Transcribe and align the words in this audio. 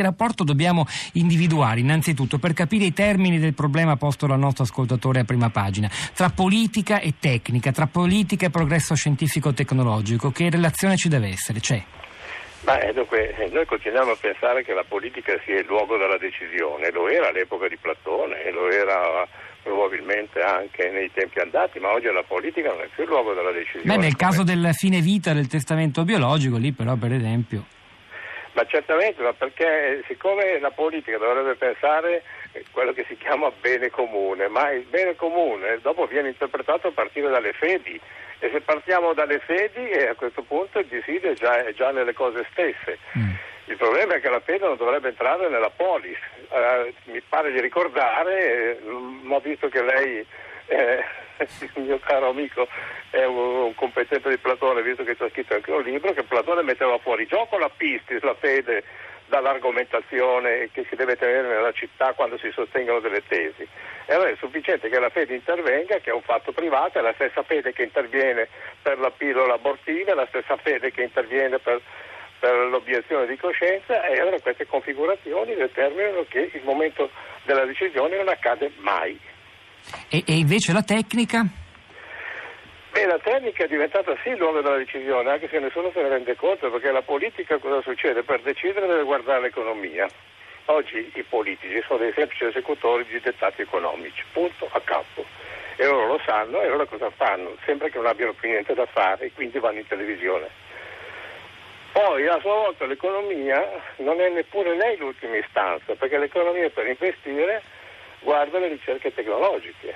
Che 0.00 0.06
rapporto 0.06 0.44
dobbiamo 0.44 0.86
individuare 1.12 1.80
innanzitutto 1.80 2.38
per 2.38 2.54
capire 2.54 2.86
i 2.86 2.94
termini 2.94 3.38
del 3.38 3.52
problema 3.52 3.96
posto 3.96 4.26
dal 4.26 4.38
nostro 4.38 4.64
ascoltatore 4.64 5.20
a 5.20 5.24
prima 5.24 5.50
pagina, 5.50 5.90
tra 6.14 6.30
politica 6.30 7.00
e 7.00 7.16
tecnica, 7.20 7.70
tra 7.70 7.86
politica 7.86 8.46
e 8.46 8.50
progresso 8.50 8.94
scientifico-tecnologico, 8.94 10.30
che 10.30 10.48
relazione 10.48 10.96
ci 10.96 11.10
deve 11.10 11.28
essere? 11.28 11.60
C'è? 11.60 11.84
Beh, 12.62 12.92
dunque, 12.94 13.50
noi 13.52 13.66
continuiamo 13.66 14.12
a 14.12 14.16
pensare 14.18 14.64
che 14.64 14.72
la 14.72 14.86
politica 14.88 15.38
sia 15.44 15.58
il 15.58 15.66
luogo 15.66 15.98
della 15.98 16.16
decisione, 16.16 16.90
lo 16.90 17.06
era 17.06 17.28
all'epoca 17.28 17.68
di 17.68 17.76
Platone, 17.76 18.50
lo 18.52 18.70
era 18.70 19.28
probabilmente 19.62 20.40
anche 20.40 20.88
nei 20.88 21.10
tempi 21.12 21.40
andati, 21.40 21.78
ma 21.78 21.92
oggi 21.92 22.06
la 22.06 22.24
politica 22.26 22.70
non 22.70 22.80
è 22.80 22.88
più 22.94 23.02
il 23.02 23.10
luogo 23.10 23.34
della 23.34 23.52
decisione. 23.52 23.84
Beh, 23.84 24.00
nel 24.00 24.16
caso 24.16 24.44
del 24.44 24.70
fine 24.72 25.02
vita 25.02 25.34
del 25.34 25.46
testamento 25.46 26.04
biologico, 26.04 26.56
lì 26.56 26.72
però 26.72 26.94
per 26.96 27.12
esempio... 27.12 27.66
Ma 28.52 28.64
certamente, 28.66 29.22
ma 29.22 29.32
perché 29.32 30.02
siccome 30.06 30.58
la 30.58 30.70
politica 30.70 31.18
dovrebbe 31.18 31.54
pensare 31.54 32.22
quello 32.72 32.92
che 32.92 33.04
si 33.06 33.16
chiama 33.16 33.50
bene 33.60 33.90
comune, 33.90 34.48
ma 34.48 34.70
il 34.70 34.84
bene 34.84 35.14
comune 35.14 35.78
dopo 35.80 36.06
viene 36.06 36.28
interpretato 36.28 36.88
a 36.88 36.92
partire 36.92 37.28
dalle 37.28 37.52
fedi 37.52 38.00
e 38.42 38.50
se 38.50 38.60
partiamo 38.62 39.12
dalle 39.12 39.38
fedi 39.38 39.88
eh, 39.90 40.08
a 40.08 40.14
questo 40.14 40.42
punto 40.42 40.78
il 40.78 40.86
disidio 40.86 41.30
è 41.30 41.34
già, 41.34 41.62
è 41.62 41.74
già 41.74 41.92
nelle 41.92 42.14
cose 42.14 42.46
stesse. 42.50 42.98
Mm. 43.16 43.30
Il 43.66 43.76
problema 43.76 44.14
è 44.14 44.20
che 44.20 44.30
la 44.30 44.40
fede 44.40 44.66
non 44.66 44.76
dovrebbe 44.76 45.08
entrare 45.08 45.48
nella 45.48 45.70
polis. 45.70 46.18
Eh, 46.50 46.94
mi 47.04 47.20
pare 47.20 47.52
di 47.52 47.60
ricordare, 47.60 48.78
eh, 48.78 48.80
ma 49.22 49.38
visto 49.38 49.68
che 49.68 49.82
lei 49.82 50.26
eh, 50.70 51.04
il 51.38 51.70
mio 51.82 51.98
caro 51.98 52.30
amico 52.30 52.68
è 53.10 53.24
un, 53.24 53.74
competente 53.74 54.28
di 54.28 54.38
Platone, 54.38 54.82
visto 54.82 55.04
che 55.04 55.16
ha 55.18 55.28
scritto 55.30 55.54
anche 55.54 55.70
un 55.70 55.82
libro, 55.82 56.12
che 56.12 56.22
Platone 56.22 56.62
metteva 56.62 56.98
fuori 56.98 57.26
gioco 57.26 57.58
la 57.58 57.70
pistis, 57.70 58.22
la 58.22 58.34
fede, 58.34 58.84
dall'argomentazione 59.30 60.70
che 60.72 60.84
si 60.88 60.96
deve 60.96 61.16
tenere 61.16 61.48
nella 61.48 61.72
città 61.72 62.12
quando 62.12 62.36
si 62.36 62.50
sostengono 62.50 62.98
delle 62.98 63.22
tesi. 63.26 63.66
E 64.06 64.12
allora 64.12 64.28
è 64.28 64.36
sufficiente 64.36 64.88
che 64.88 64.98
la 64.98 65.08
fede 65.08 65.34
intervenga, 65.34 65.98
che 65.98 66.10
è 66.10 66.12
un 66.12 66.22
fatto 66.22 66.52
privato, 66.52 66.98
è 66.98 67.00
la 67.00 67.14
stessa 67.14 67.42
fede 67.44 67.72
che 67.72 67.84
interviene 67.84 68.48
per 68.82 68.98
la 68.98 69.10
pillola 69.10 69.54
abortiva, 69.54 70.10
è 70.10 70.14
la 70.14 70.26
stessa 70.26 70.56
fede 70.56 70.90
che 70.90 71.02
interviene 71.02 71.58
per, 71.60 71.80
per 72.40 72.54
l'obiezione 72.66 73.26
di 73.26 73.36
coscienza 73.36 74.04
e 74.04 74.18
allora 74.18 74.40
queste 74.40 74.66
configurazioni 74.66 75.54
determinano 75.54 76.24
che 76.28 76.50
il 76.52 76.62
momento 76.64 77.08
della 77.44 77.64
decisione 77.64 78.16
non 78.16 78.28
accade 78.28 78.72
mai. 78.78 79.18
E, 80.08 80.22
e 80.26 80.36
invece 80.36 80.72
la 80.72 80.82
tecnica? 80.82 81.44
Beh, 82.92 83.06
la 83.06 83.18
tecnica 83.18 83.64
è 83.64 83.68
diventata 83.68 84.16
sì 84.22 84.30
il 84.30 84.38
luogo 84.38 84.60
della 84.60 84.76
decisione, 84.76 85.30
anche 85.30 85.48
se 85.48 85.58
nessuno 85.60 85.90
se 85.92 86.02
ne 86.02 86.08
rende 86.08 86.34
conto, 86.34 86.70
perché 86.70 86.90
la 86.90 87.02
politica 87.02 87.58
cosa 87.58 87.80
succede? 87.82 88.22
Per 88.22 88.40
decidere 88.40 88.86
deve 88.86 89.04
guardare 89.04 89.42
l'economia. 89.42 90.08
Oggi 90.66 91.10
i 91.14 91.22
politici 91.22 91.80
sono 91.86 92.00
dei 92.00 92.12
semplici 92.12 92.44
esecutori 92.44 93.04
di 93.04 93.20
dettati 93.20 93.62
economici, 93.62 94.22
punto 94.32 94.68
a 94.70 94.80
capo. 94.80 95.24
E 95.76 95.86
loro 95.86 96.06
lo 96.06 96.20
sanno 96.26 96.60
e 96.60 96.66
allora 96.66 96.84
cosa 96.84 97.10
fanno? 97.10 97.56
Sembra 97.64 97.88
che 97.88 97.96
non 97.96 98.06
abbiano 98.06 98.32
più 98.32 98.48
niente 98.48 98.74
da 98.74 98.86
fare 98.86 99.26
e 99.26 99.32
quindi 99.32 99.58
vanno 99.58 99.78
in 99.78 99.86
televisione. 99.86 100.48
Poi 101.92 102.26
a 102.26 102.38
sua 102.40 102.54
volta 102.54 102.86
l'economia 102.86 103.82
non 103.96 104.20
è 104.20 104.28
neppure 104.28 104.76
lei 104.76 104.96
l'ultima 104.96 105.36
istanza, 105.36 105.94
perché 105.94 106.18
l'economia 106.18 106.68
per 106.70 106.86
investire 106.86 107.62
guarda 108.20 108.58
le 108.58 108.68
ricerche 108.68 109.12
tecnologiche. 109.12 109.94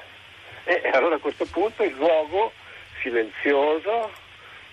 E 0.65 0.91
allora 0.93 1.17
a 1.17 1.19
questo 1.19 1.47
punto 1.47 1.83
il 1.83 1.95
luogo 1.95 2.53
silenzioso, 3.01 4.11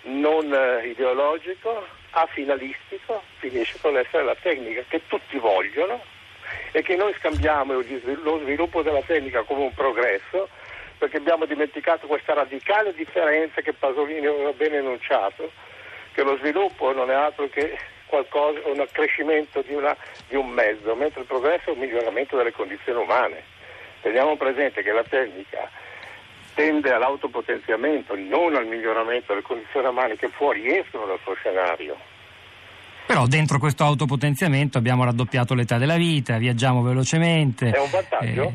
non 0.04 0.54
eh, 0.54 0.88
ideologico, 0.88 1.86
afinalistico, 2.12 3.22
finisce 3.38 3.78
con 3.80 3.94
l'essere 3.94 4.24
la 4.24 4.36
tecnica 4.36 4.84
che 4.88 5.02
tutti 5.08 5.38
vogliono 5.38 6.02
e 6.72 6.82
che 6.82 6.96
noi 6.96 7.14
scambiamo 7.20 7.74
lo 7.74 8.40
sviluppo 8.40 8.82
della 8.82 9.02
tecnica 9.02 9.44
come 9.44 9.64
un 9.64 9.74
progresso 9.74 10.50
perché 10.98 11.18
abbiamo 11.18 11.46
dimenticato 11.46 12.06
questa 12.06 12.34
radicale 12.34 12.94
differenza 12.94 13.62
che 13.62 13.74
Pasolini 13.74 14.28
aveva 14.28 14.54
ben 14.54 14.76
enunciato, 14.76 15.52
che 16.14 16.22
lo 16.22 16.38
sviluppo 16.38 16.94
non 16.94 17.10
è 17.10 17.16
altro 17.16 17.50
che 17.50 17.76
qualcosa, 18.06 18.60
un 18.66 18.82
accrescimento 18.82 19.64
di, 19.64 19.74
una, 19.74 19.98
di 20.28 20.36
un 20.36 20.50
mezzo, 20.50 20.94
mentre 20.94 21.22
il 21.22 21.26
progresso 21.26 21.70
è 21.70 21.74
un 21.74 21.80
miglioramento 21.80 22.38
delle 22.38 22.52
condizioni 22.52 23.02
umane. 23.02 23.44
Teniamo 24.02 24.36
presente 24.36 24.82
che 24.82 24.92
la 24.92 25.04
tecnica 25.04 25.70
tende 26.54 26.92
all'autopotenziamento, 26.92 28.16
non 28.16 28.56
al 28.56 28.68
miglioramento 28.68 29.28
delle 29.30 29.42
condizioni 29.42 29.88
umane 29.88 30.16
che 30.16 30.30
fuori 30.30 30.78
escono 30.78 31.06
dal 31.06 31.20
suo 31.24 31.34
scenario. 31.36 31.98
Però 33.06 33.26
dentro 33.26 33.60
questo 33.60 33.84
autopotenziamento 33.84 34.78
abbiamo 34.78 35.04
raddoppiato 35.04 35.54
l'età 35.54 35.78
della 35.78 35.98
vita, 35.98 36.38
viaggiamo 36.38 36.82
velocemente. 36.82 37.70
È 37.70 37.80
un 37.80 37.90
vantaggio? 37.90 38.54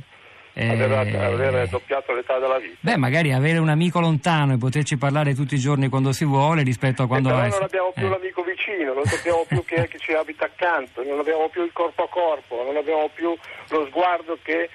Eh, 0.54 0.66
eh, 0.66 0.70
aver 0.70 1.52
raddoppiato 1.52 2.14
l'età 2.14 2.38
della 2.38 2.58
vita. 2.58 2.76
Beh, 2.80 2.96
magari 2.96 3.32
avere 3.32 3.58
un 3.58 3.68
amico 3.68 4.00
lontano 4.00 4.54
e 4.54 4.56
poterci 4.56 4.96
parlare 4.96 5.34
tutti 5.34 5.54
i 5.54 5.58
giorni 5.58 5.88
quando 5.88 6.12
si 6.12 6.24
vuole 6.24 6.62
rispetto 6.62 7.02
a 7.02 7.06
quando... 7.06 7.28
Eh, 7.28 7.32
però 7.32 7.48
non 7.48 7.62
abbiamo 7.62 7.92
più 7.94 8.06
eh. 8.06 8.08
l'amico 8.08 8.42
vicino, 8.42 8.94
non 8.94 9.04
sappiamo 9.04 9.44
più 9.46 9.62
chi 9.66 9.74
è 9.74 9.86
che 9.88 9.98
ci 9.98 10.14
abita 10.14 10.46
accanto, 10.46 11.04
non 11.04 11.18
abbiamo 11.18 11.48
più 11.50 11.62
il 11.62 11.72
corpo 11.72 12.04
a 12.04 12.08
corpo, 12.08 12.62
non 12.64 12.76
abbiamo 12.76 13.10
più 13.12 13.36
lo 13.68 13.86
sguardo 13.86 14.38
che 14.42 14.70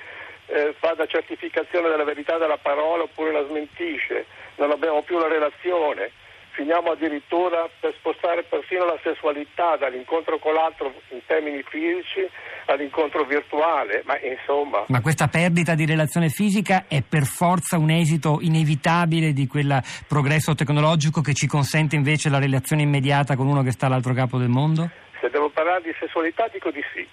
eh, 0.52 0.76
fa 0.78 0.94
da 0.94 1.06
certificazione 1.06 1.90
della 1.90 2.04
verità 2.04 2.38
della 2.38 2.58
parola 2.58 3.04
oppure 3.04 3.32
la 3.32 3.46
smentisce, 3.48 4.26
non 4.56 4.72
abbiamo 4.72 5.02
più 5.02 5.18
la 5.18 5.28
relazione, 5.28 6.12
finiamo 6.52 6.92
addirittura 6.92 7.70
per 7.80 7.94
spostare 7.98 8.44
persino 8.44 8.86
la 8.86 9.00
sessualità 9.02 9.78
dall'incontro 9.78 10.38
con 10.38 10.54
l'altro 10.54 10.94
in 11.10 11.22
termini 11.26 11.64
fisici 11.64 12.28
all'incontro 12.66 13.24
virtuale, 13.24 14.04
ma 14.06 14.20
insomma... 14.20 14.84
Ma 14.88 15.02
questa 15.02 15.28
perdita 15.28 15.74
di 15.74 15.86
relazione 15.86 16.30
fisica 16.30 16.86
è 16.88 17.02
per 17.02 17.24
forza 17.24 17.78
un 17.78 17.90
esito 17.90 18.40
inevitabile 18.42 19.34
di 19.34 19.48
quel 19.48 19.82
progresso 20.08 20.54
tecnologico 20.54 21.22
che 21.22 21.34
ci 21.34 21.48
consente 21.48 21.96
invece 21.96 22.30
la 22.30 22.40
relazione 22.40 22.82
immediata 22.82 23.36
con 23.36 23.48
uno 23.48 23.64
che 23.64 23.72
sta 23.72 23.86
all'altro 23.88 24.14
capo 24.14 24.38
del 24.38 24.50
mondo? 24.50 24.90
Se 25.20 25.30
devo 25.30 25.50
parlare 25.50 25.82
di 25.84 25.94
sessualità 25.98 26.48
dico 26.52 26.72
di 26.72 26.84
sì. 26.94 27.08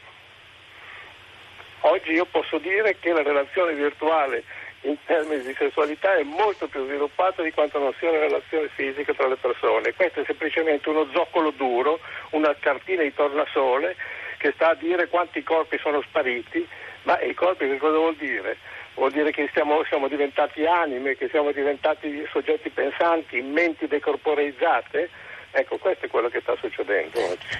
Oggi 1.88 2.12
io 2.12 2.26
posso 2.26 2.58
dire 2.58 2.96
che 3.00 3.12
la 3.12 3.22
relazione 3.22 3.72
virtuale 3.72 4.44
in 4.82 4.96
termini 5.06 5.42
di 5.42 5.54
sessualità 5.56 6.14
è 6.16 6.22
molto 6.22 6.68
più 6.68 6.84
sviluppata 6.84 7.42
di 7.42 7.50
quanto 7.50 7.78
non 7.78 7.94
sia 7.98 8.10
una 8.10 8.18
relazione 8.18 8.68
fisica 8.74 9.14
tra 9.14 9.26
le 9.26 9.36
persone. 9.36 9.94
Questo 9.94 10.20
è 10.20 10.24
semplicemente 10.26 10.90
uno 10.90 11.08
zoccolo 11.14 11.50
duro, 11.50 11.98
una 12.32 12.54
cartina 12.60 13.02
di 13.02 13.14
tornasole 13.14 13.96
che 14.36 14.52
sta 14.52 14.70
a 14.70 14.74
dire 14.74 15.08
quanti 15.08 15.42
corpi 15.42 15.78
sono 15.78 16.02
spariti, 16.02 16.66
ma 17.04 17.18
i 17.22 17.32
corpi 17.32 17.66
che 17.66 17.78
cosa 17.78 17.96
vuol 17.96 18.16
dire? 18.16 18.58
Vuol 18.94 19.10
dire 19.10 19.30
che 19.30 19.48
stiamo, 19.48 19.82
siamo 19.84 20.08
diventati 20.08 20.66
anime, 20.66 21.16
che 21.16 21.28
siamo 21.28 21.52
diventati 21.52 22.22
soggetti 22.30 22.68
pensanti, 22.68 23.40
menti 23.40 23.86
decorporeizzate? 23.86 25.08
Ecco, 25.52 25.78
questo 25.78 26.04
è 26.04 26.08
quello 26.10 26.28
che 26.28 26.40
sta 26.40 26.54
succedendo. 26.56 26.87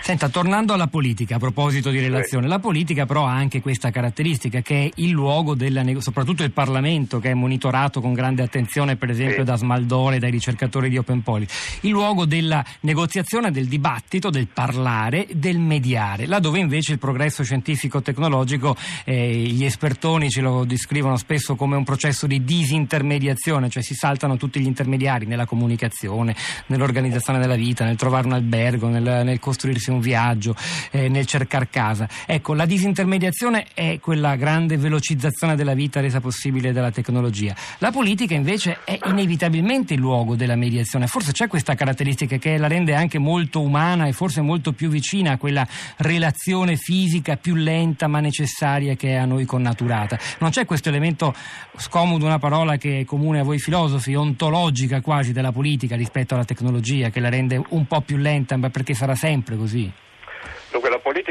Senta, 0.08 0.30
tornando 0.30 0.72
alla 0.72 0.86
politica, 0.86 1.36
a 1.36 1.38
proposito 1.38 1.90
di 1.90 2.00
relazione, 2.00 2.48
la 2.48 2.58
politica 2.58 3.04
però 3.04 3.26
ha 3.26 3.34
anche 3.34 3.60
questa 3.60 3.90
caratteristica 3.90 4.62
che 4.62 4.84
è 4.84 4.90
il 5.02 5.10
luogo 5.10 5.54
della, 5.54 5.84
soprattutto 5.98 6.42
il 6.44 6.50
Parlamento 6.50 7.18
che 7.18 7.32
è 7.32 7.34
monitorato 7.34 8.00
con 8.00 8.14
grande 8.14 8.42
attenzione 8.42 8.96
per 8.96 9.10
esempio 9.10 9.44
da 9.44 9.56
Smaldore, 9.56 10.18
dai 10.18 10.30
ricercatori 10.30 10.88
di 10.88 10.96
Open 10.96 11.22
Policy, 11.22 11.52
il 11.82 11.90
luogo 11.90 12.24
della 12.24 12.64
negoziazione, 12.80 13.50
del 13.50 13.66
dibattito, 13.66 14.30
del 14.30 14.48
parlare, 14.48 15.26
del 15.34 15.58
mediare, 15.58 16.24
laddove 16.24 16.58
invece 16.58 16.92
il 16.92 16.98
progresso 16.98 17.44
scientifico-tecnologico, 17.44 18.74
eh, 19.04 19.30
gli 19.30 19.66
espertoni 19.66 20.30
ce 20.30 20.40
lo 20.40 20.64
descrivono 20.64 21.18
spesso 21.18 21.54
come 21.54 21.76
un 21.76 21.84
processo 21.84 22.26
di 22.26 22.42
disintermediazione, 22.42 23.68
cioè 23.68 23.82
si 23.82 23.92
saltano 23.92 24.38
tutti 24.38 24.58
gli 24.58 24.66
intermediari 24.66 25.26
nella 25.26 25.44
comunicazione, 25.44 26.34
nell'organizzazione 26.68 27.38
della 27.38 27.56
vita 27.56 27.66
vita, 27.68 27.84
nel 27.84 27.96
trovare 27.96 28.26
un 28.26 28.32
albergo, 28.32 28.88
nel, 28.88 29.02
nel 29.02 29.38
costruirsi 29.38 29.90
un 29.90 29.97
viaggio, 30.00 30.54
eh, 30.90 31.08
nel 31.08 31.26
cercare 31.26 31.68
casa. 31.68 32.08
Ecco, 32.26 32.54
la 32.54 32.66
disintermediazione 32.66 33.66
è 33.74 33.98
quella 34.00 34.36
grande 34.36 34.76
velocizzazione 34.76 35.56
della 35.56 35.74
vita 35.74 36.00
resa 36.00 36.20
possibile 36.20 36.72
dalla 36.72 36.90
tecnologia. 36.90 37.54
La 37.78 37.90
politica 37.90 38.34
invece 38.34 38.78
è 38.84 38.98
inevitabilmente 39.06 39.94
il 39.94 40.00
luogo 40.00 40.36
della 40.36 40.56
mediazione. 40.56 41.06
Forse 41.06 41.32
c'è 41.32 41.46
questa 41.46 41.74
caratteristica 41.74 42.36
che 42.36 42.56
la 42.56 42.66
rende 42.66 42.94
anche 42.94 43.18
molto 43.18 43.60
umana 43.60 44.06
e 44.06 44.12
forse 44.12 44.40
molto 44.40 44.72
più 44.72 44.88
vicina 44.88 45.32
a 45.32 45.36
quella 45.36 45.66
relazione 45.98 46.76
fisica 46.76 47.36
più 47.36 47.54
lenta 47.54 48.06
ma 48.06 48.20
necessaria 48.20 48.94
che 48.94 49.10
è 49.10 49.14
a 49.14 49.24
noi 49.24 49.44
connaturata. 49.44 50.18
Non 50.38 50.50
c'è 50.50 50.64
questo 50.64 50.88
elemento 50.88 51.34
scomodo, 51.76 52.24
una 52.24 52.38
parola 52.38 52.76
che 52.76 53.00
è 53.00 53.04
comune 53.04 53.40
a 53.40 53.44
voi 53.44 53.58
filosofi, 53.58 54.14
ontologica 54.14 55.00
quasi 55.00 55.32
della 55.32 55.52
politica 55.52 55.96
rispetto 55.96 56.34
alla 56.34 56.44
tecnologia 56.44 57.10
che 57.10 57.20
la 57.20 57.28
rende 57.28 57.62
un 57.70 57.86
po' 57.86 58.00
più 58.00 58.16
lenta, 58.16 58.56
ma 58.56 58.70
perché 58.70 58.94
sarà 58.94 59.14
sempre 59.14 59.56
così? 59.56 59.87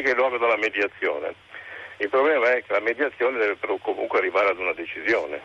È 0.08 0.12
il 0.12 0.16
luogo 0.16 0.38
della 0.38 0.56
mediazione. 0.56 1.34
Il 1.98 2.08
problema 2.08 2.54
è 2.54 2.64
che 2.64 2.72
la 2.72 2.80
mediazione 2.80 3.40
deve 3.40 3.58
comunque 3.82 4.20
arrivare 4.20 4.52
ad 4.52 4.58
una 4.58 4.72
decisione. 4.72 5.42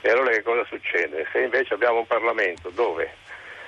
E 0.00 0.08
allora 0.08 0.30
che 0.30 0.42
cosa 0.42 0.64
succede? 0.64 1.26
Se 1.30 1.40
invece 1.40 1.74
abbiamo 1.74 1.98
un 1.98 2.06
Parlamento 2.06 2.70
dove 2.70 3.12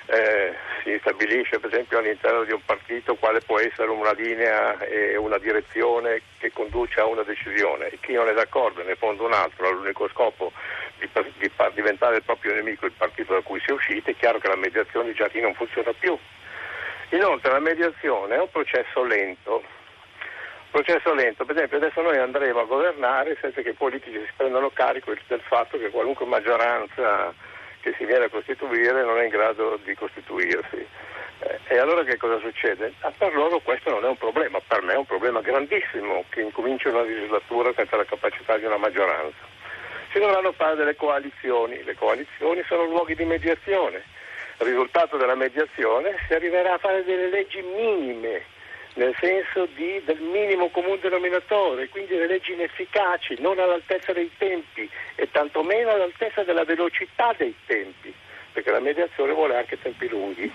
eh, 0.06 0.55
si 0.82 0.96
stabilisce 1.00 1.58
per 1.58 1.70
esempio 1.70 1.99
all'interno 1.99 2.44
di 2.44 2.52
un 2.52 2.64
partito 2.64 3.14
quale 3.17 3.40
può 3.43 3.58
essere 3.58 3.90
una 3.90 4.12
linea 4.12 4.79
e 4.79 5.17
una 5.17 5.37
direzione 5.37 6.23
che 6.38 6.50
conduce 6.50 6.99
a 7.00 7.05
una 7.05 7.25
decisione 7.25 7.88
e 7.88 7.99
chi 8.00 8.14
non 8.14 8.26
è 8.26 8.32
d'accordo 8.32 8.82
ne 8.82 8.94
fonda 8.94 9.25
un 9.25 9.34
altro, 9.34 9.70
l'unico 9.70 10.08
scopo 10.08 10.50
di, 10.99 11.11
di 11.37 11.50
far 11.55 11.73
diventare 11.73 12.17
il 12.17 12.23
proprio 12.23 12.55
nemico 12.55 12.87
il 12.87 12.93
partito 12.93 13.34
da 13.34 13.43
cui 13.43 13.61
si 13.61 13.69
è 13.69 13.73
usciti, 13.73 14.12
è 14.12 14.17
chiaro 14.17 14.38
che 14.38 14.49
la 14.49 14.56
mediazione 14.56 15.12
già 15.12 15.29
lì 15.31 15.43
non 15.43 15.52
funziona 15.52 15.93
più. 15.93 16.17
Inoltre 17.11 17.52
la 17.52 17.61
mediazione 17.61 18.37
è 18.37 18.40
un 18.40 18.50
processo 18.50 19.05
lento, 19.05 19.62
processo 20.72 21.12
lento, 21.12 21.44
per 21.44 21.54
esempio 21.54 21.76
adesso 21.76 22.00
noi 22.00 22.16
andremo 22.16 22.60
a 22.60 22.64
governare 22.64 23.36
senza 23.40 23.60
che 23.60 23.69
i 23.69 23.74
politici 23.74 24.19
si 24.19 24.32
prendano 24.34 24.70
carico 24.70 25.12
del 25.26 25.40
fatto 25.42 25.78
che 25.78 25.90
qualunque 25.90 26.24
maggioranza 26.24 27.32
che 27.82 27.94
si 27.98 28.06
viene 28.06 28.24
a 28.24 28.30
costituire 28.30 29.04
non 29.04 29.19
è 29.19 29.24
in 29.24 29.28
grado 29.28 29.78
di 29.84 29.94
costituirsi. 29.94 30.86
Eh, 31.40 31.58
e 31.66 31.78
allora 31.78 32.04
che 32.04 32.16
cosa 32.16 32.38
succede? 32.38 32.94
Ah, 33.00 33.12
per 33.16 33.34
loro 33.34 33.58
questo 33.58 33.90
non 33.90 34.04
è 34.04 34.08
un 34.08 34.16
problema, 34.16 34.60
per 34.66 34.80
me 34.82 34.94
è 34.94 34.96
un 34.96 35.04
problema 35.04 35.40
grandissimo 35.42 36.24
che 36.30 36.40
incomincia 36.40 36.88
una 36.88 37.02
legislatura 37.02 37.72
senza 37.74 37.96
la 37.96 38.04
capacità 38.04 38.56
di 38.56 38.64
una 38.64 38.78
maggioranza. 38.78 39.44
Si 40.10 40.19
dovranno 40.19 40.52
fare 40.52 40.76
delle 40.76 40.96
coalizioni, 40.96 41.82
le 41.82 41.94
coalizioni 41.96 42.62
sono 42.66 42.84
luoghi 42.84 43.14
di 43.14 43.24
mediazione. 43.24 44.02
Il 44.60 44.66
risultato 44.69 45.16
della 45.16 45.34
mediazione 45.34 46.16
si 46.26 46.32
arriverà 46.32 46.74
a 46.74 46.78
fare 46.78 47.04
delle 47.04 47.28
leggi 47.28 47.60
minime 47.60 48.44
nel 48.94 49.14
senso 49.18 49.66
di, 49.74 50.02
del 50.04 50.20
minimo 50.20 50.68
comune 50.68 50.98
denominatore, 51.00 51.88
quindi 51.88 52.14
le 52.14 52.26
leggi 52.26 52.52
inefficaci, 52.52 53.36
non 53.40 53.58
all'altezza 53.58 54.12
dei 54.12 54.30
tempi 54.36 54.88
e 55.14 55.30
tantomeno 55.30 55.90
all'altezza 55.90 56.42
della 56.42 56.64
velocità 56.64 57.34
dei 57.36 57.54
tempi, 57.66 58.12
perché 58.52 58.70
la 58.70 58.80
mediazione 58.80 59.32
vuole 59.32 59.56
anche 59.56 59.80
tempi 59.80 60.08
lunghi. 60.08 60.52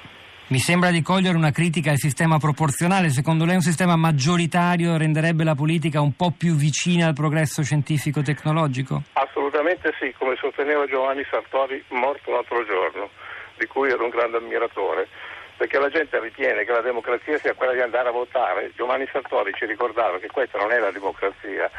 Mi 0.49 0.59
sembra 0.59 0.91
di 0.91 1.01
cogliere 1.01 1.35
una 1.35 1.51
critica 1.51 1.91
al 1.91 1.97
sistema 1.97 2.37
proporzionale. 2.37 3.09
Secondo 3.09 3.43
lei 3.43 3.55
un 3.55 3.61
sistema 3.61 3.97
maggioritario 3.97 4.95
renderebbe 4.95 5.43
la 5.43 5.55
politica 5.55 5.99
un 5.99 6.15
po' 6.15 6.31
più 6.31 6.55
vicina 6.55 7.07
al 7.07 7.13
progresso 7.13 7.63
scientifico-tecnologico? 7.63 9.01
Assolutamente 9.13 9.93
sì, 9.99 10.13
come 10.17 10.37
sosteneva 10.37 10.85
Giovanni 10.85 11.25
Sartori, 11.29 11.83
morto 11.89 12.31
l'altro 12.31 12.63
giorno, 12.63 13.09
di 13.57 13.65
cui 13.65 13.89
ero 13.89 14.05
un 14.05 14.09
grande 14.09 14.37
ammiratore 14.37 15.09
perché 15.57 15.79
la 15.79 15.89
gente 15.89 16.19
ritiene 16.19 16.63
che 16.63 16.71
la 16.71 16.81
democrazia 16.81 17.37
sia 17.39 17.55
quella 17.55 17.73
di 17.73 17.81
andare 17.81 18.09
a 18.09 18.11
votare. 18.11 18.71
Giovanni 18.75 19.07
Sartori 19.11 19.51
ci 19.53 19.65
ricordava 19.65 20.19
che 20.19 20.27
questa 20.27 20.59
non 20.59 20.71
è 20.71 20.77
la 20.77 20.91
democrazia, 20.91 21.69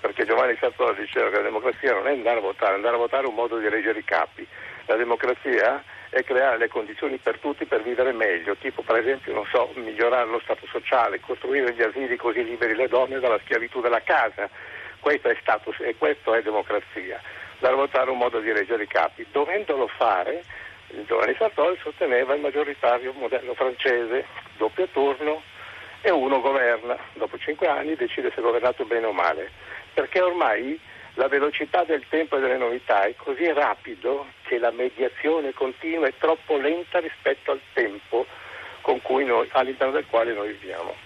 perché 0.00 0.24
Giovanni 0.24 0.56
Sartori 0.58 1.00
diceva 1.00 1.28
che 1.28 1.36
la 1.36 1.42
democrazia 1.42 1.92
non 1.92 2.08
è 2.08 2.12
andare 2.12 2.38
a 2.38 2.42
votare, 2.42 2.74
andare 2.74 2.94
a 2.94 2.98
votare 2.98 3.24
è 3.24 3.28
un 3.28 3.34
modo 3.34 3.58
di 3.58 3.68
reggere 3.68 3.98
i 3.98 4.04
capi. 4.04 4.46
La 4.86 4.96
democrazia 4.96 5.82
è 6.08 6.24
creare 6.24 6.56
le 6.56 6.68
condizioni 6.68 7.18
per 7.18 7.38
tutti 7.38 7.66
per 7.66 7.82
vivere 7.82 8.12
meglio, 8.12 8.56
tipo 8.56 8.80
per 8.82 8.96
esempio, 8.96 9.44
so, 9.50 9.70
migliorare 9.74 10.28
lo 10.28 10.40
stato 10.42 10.66
sociale, 10.66 11.20
costruire 11.20 11.74
gli 11.74 11.82
asili 11.82 12.16
così 12.16 12.42
liberi 12.42 12.74
le 12.74 12.88
donne 12.88 13.20
dalla 13.20 13.38
schiavitù 13.44 13.82
della 13.82 14.00
casa. 14.02 14.48
Questo 14.98 15.28
è, 15.28 15.36
status, 15.40 15.76
e 15.80 15.94
questo 15.98 16.32
è 16.34 16.40
democrazia. 16.40 17.20
Andare 17.56 17.74
a 17.74 17.76
votare 17.76 18.06
è 18.08 18.12
un 18.12 18.18
modo 18.18 18.40
di 18.40 18.50
reggere 18.50 18.84
i 18.84 18.88
capi. 18.88 19.26
Dovendolo 19.30 19.88
fare 19.88 20.42
il 20.90 21.04
giovane 21.06 21.34
Sartori 21.36 21.78
sosteneva 21.82 22.34
il 22.34 22.40
maggioritario 22.40 23.12
modello 23.12 23.54
francese, 23.54 24.26
doppio 24.56 24.86
turno 24.88 25.42
e 26.00 26.10
uno 26.10 26.40
governa, 26.40 26.96
dopo 27.14 27.38
cinque 27.38 27.66
anni 27.66 27.96
decide 27.96 28.30
se 28.30 28.36
è 28.36 28.42
governato 28.42 28.84
bene 28.84 29.06
o 29.06 29.12
male, 29.12 29.50
perché 29.92 30.20
ormai 30.20 30.78
la 31.14 31.28
velocità 31.28 31.84
del 31.84 32.04
tempo 32.08 32.36
e 32.36 32.40
delle 32.40 32.58
novità 32.58 33.04
è 33.04 33.14
così 33.16 33.50
rapido 33.52 34.26
che 34.42 34.58
la 34.58 34.70
mediazione 34.70 35.52
continua 35.52 36.06
è 36.06 36.14
troppo 36.18 36.56
lenta 36.56 36.98
rispetto 37.00 37.52
al 37.52 37.60
tempo 37.72 38.26
noi, 39.24 39.48
all'interno 39.52 39.92
del 39.92 40.06
quale 40.08 40.32
noi 40.32 40.52
viviamo. 40.52 41.04